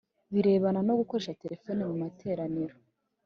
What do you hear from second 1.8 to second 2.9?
mu materaniro